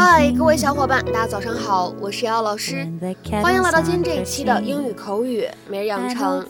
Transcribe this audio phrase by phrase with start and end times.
[0.00, 2.88] 嗨，各位小伙伴，大家早上好，我是瑶老师，
[3.42, 6.46] 欢迎来到今天这一期的英语口语每日养成。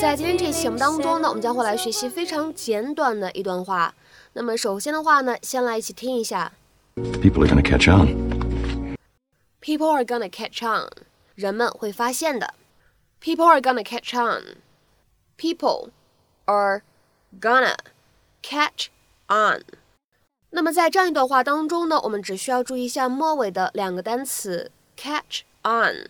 [0.00, 3.92] 在今天这期节目当中呢，我们将会来学习非常简短的一段话。
[4.34, 6.52] 那么首先的话呢，先来一起听一下。
[6.94, 8.96] People are gonna catch on.
[9.60, 10.88] People are gonna catch on.
[11.34, 12.54] 人们会发现的。
[13.20, 14.58] People are gonna catch on.
[15.36, 15.90] People
[16.44, 16.82] are
[17.40, 17.74] gonna
[18.44, 18.90] catch
[19.26, 19.62] on.
[20.55, 26.09] 那么在这样一段话当中呢，我们只需要注意一下末尾的两个单词 catch on，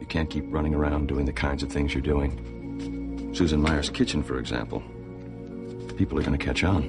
[0.00, 3.30] You can't keep running around doing the kinds of things you're doing.
[3.34, 4.82] Susan Mayer's kitchen, for example.
[5.98, 6.82] People are going to catch on.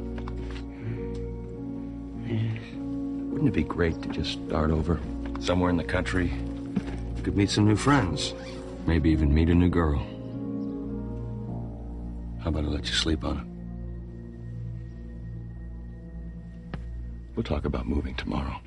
[2.23, 2.33] Hmm.
[2.33, 2.63] Yes.
[2.77, 5.01] Wouldn't it be great to just start over?
[5.40, 6.30] Somewhere in the country,
[7.16, 8.32] you could meet some new friends.
[8.86, 10.00] Maybe even meet a new girl.
[12.42, 13.46] How about I let you sleep on it?
[17.34, 18.60] We'll talk about moving tomorrow.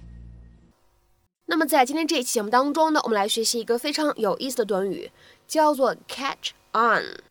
[1.45, 5.11] 那么在今天这一期节目当中呢，我们来学习一个非常有意思的短语，
[5.47, 7.21] 叫做 catch on。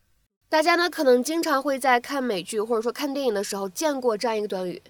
[0.47, 4.81] 大家呢可能经常会在看美剧或者说看电影的时候见过这样一个短语。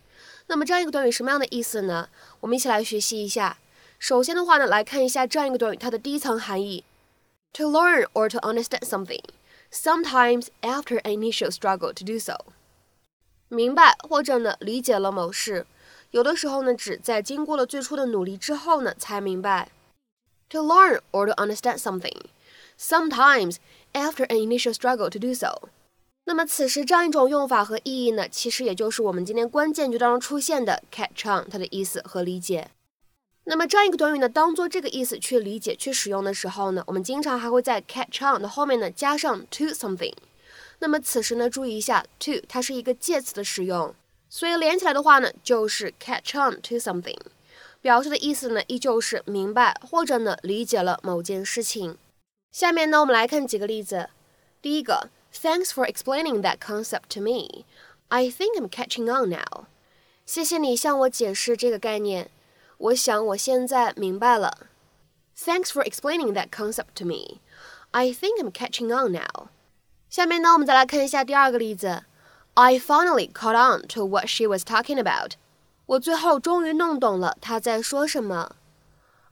[0.48, 2.08] 那么这样一个短语什么样的意思呢？
[2.42, 3.58] 我们一起来学习一下。
[4.00, 6.84] 首先的话呢，来看一下这样一个短语它的第一层含义：
[7.54, 9.24] to learn or to understand something,
[9.72, 12.46] sometimes after an initial struggle to do so。
[13.48, 15.66] 明白或者呢理解了某事，
[16.12, 19.70] 有的时候呢只在经过了最初的努力之后呢才明白。
[20.50, 22.22] to learn or to understand something,
[22.80, 23.58] sometimes
[23.94, 25.70] after an initial struggle to do so。
[26.26, 32.70] 那么此时这样一种用法和意义呢，其实也就是我们今天关键句当中出现的 catch on 它的意思和理解。
[33.51, 40.15] 那么这样一个短语呢，当做这个意思去理解、去使用的时候呢，我们经常还会在 catch on 的后面呢加上 to something。
[40.79, 43.93] 那么此时呢，注意一下 to 它是一个介词的使用，
[44.29, 47.19] 所以连起来的话呢，就是 catch on to something，
[47.81, 51.99] 表示的意思呢依旧是明白或者呢理解了某件事情。
[52.53, 54.11] 下面呢，我们来看几个例子。
[54.63, 55.11] 第一个。
[55.33, 57.65] Thanks for explaining that concept to me.
[58.09, 59.67] I think I'm catching on now.
[60.27, 62.29] 谢谢你向我解释这个概念，
[62.80, 64.68] 我想我现在明白了。
[65.38, 67.40] Thanks for explaining that concept to me.
[67.92, 69.48] I think I'm catching on now.
[70.10, 72.04] 下面呢，我们再来看一下第二个例子。
[72.54, 75.34] I finally caught on to what she was talking about.
[75.86, 78.56] 我最后终于弄懂了她在说什么。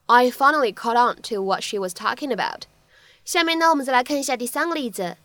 [0.07, 2.63] I finally caught on to what she was talking about.
[3.23, 5.17] 下面呢，我们再来看一下第三个例子。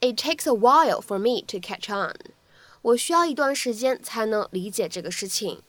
[0.00, 2.14] It takes a while for me to catch on。
[2.82, 5.62] 我需要一段时间才能理解这个事情，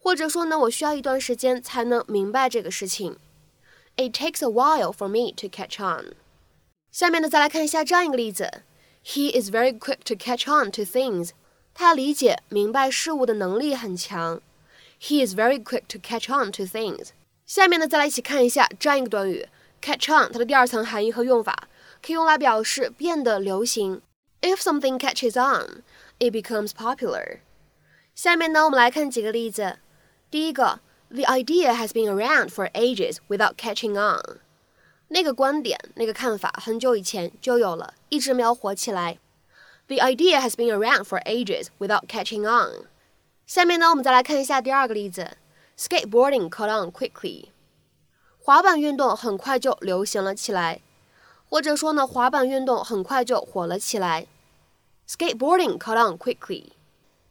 [0.00, 3.16] 或者说呢，我需要一段时间才能明白这个事情。
[3.96, 6.14] It takes a while for me to catch on。
[6.92, 8.62] 下面呢，再来看一下这样一个例子：
[9.04, 11.30] He is very quick to catch on to things。
[11.74, 14.40] 他理解、明白事物的能力很强。
[15.00, 17.08] He is very quick to catch on to things。
[17.44, 19.48] 下面呢，再来一起看一下这样一个短语
[19.82, 21.68] catch on 它的第二层含义和用法。
[22.02, 24.00] 可以用来表示变得流行。
[24.42, 25.82] If something catches on,
[26.18, 27.38] it becomes popular。
[28.14, 29.78] 下面呢，我们来看几个例子。
[30.30, 30.80] 第一个，
[31.10, 34.40] The idea has been around for ages without catching on。
[35.08, 39.18] 那个观点、那个看法很久以前就有了，一直没有火起来。
[39.86, 42.86] The idea has been around for ages without catching on。
[43.46, 45.36] 下面呢，我们再来看一下第二个例子。
[45.78, 47.50] Skateboarding caught on quickly。
[48.40, 50.80] 滑板运动很快就流行了起来。
[51.48, 54.26] 或者说呢，滑板运动很快就火了起来。
[55.08, 56.70] Skateboarding caught on quickly。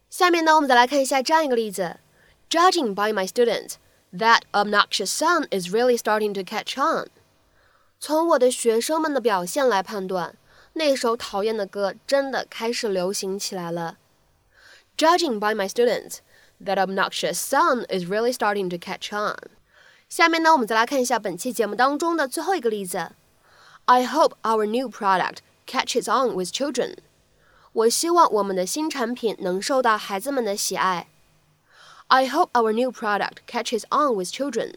[0.08, 1.98] 下面呢，我们再来看一下这样一个例子
[2.50, 3.74] ：Judging by my students,
[4.12, 7.08] that obnoxious song is really starting to catch on。
[7.98, 10.36] 从我的学生们的表现来判断，
[10.74, 13.96] 那首讨厌的歌真的开始流行起来了。
[14.96, 16.18] Judging by my students,
[16.62, 19.36] that obnoxious song is really starting to catch on。
[20.08, 23.12] 下面呢，我们再来看一下本期节目当中的最后一个例子。
[23.86, 26.96] I hope our new product catches on with children.
[27.72, 31.08] 我希望我们的新产品能受到孩子们的喜爱。
[32.13, 34.73] I hope our new product catches on with children.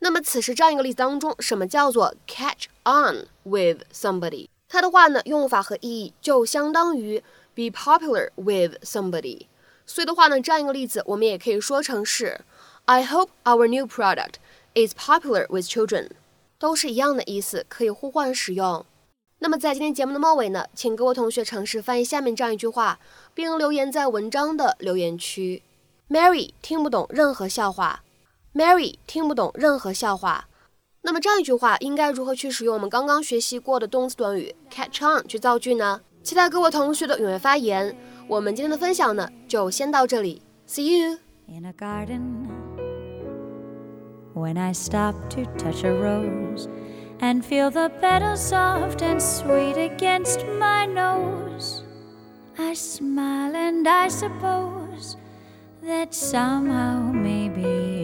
[0.00, 4.48] 那么此时这样一个例子当中，什么叫做 catch on with somebody？
[4.68, 7.22] 它的话呢，用法和意义就相当于
[7.54, 9.46] be popular with somebody。
[9.86, 12.40] 所以的话呢，这样一个例子，我们也可以说成是
[12.86, 14.34] I hope our new product
[14.74, 16.10] is popular with children，
[16.58, 18.84] 都是一样的意思，可以互换使用。
[19.38, 22.98] 那么在今天节目的末尾呢，请各位同学尝试翻译下面这样一句话，
[23.34, 25.62] 并留言在文章的留言区。
[26.08, 28.04] Mary 听不懂任何笑话。
[28.54, 30.46] Mary 听不懂任何笑话。
[31.02, 36.00] 那么这样一句话应该如何去使用我们刚刚学习过的动词短语 catch on 去造句呢？
[36.22, 37.96] 期待各位同学的踊跃发言。
[38.28, 40.42] 我们今天的分享呢，就先到这里。
[40.68, 41.18] See you.
[41.48, 42.48] In a garden,
[44.32, 46.68] when I stop to touch a rose
[47.20, 51.82] and feel the petals soft and sweet against my nose,
[52.56, 54.85] I smile and I suppose
[55.86, 57.95] that somehow maybe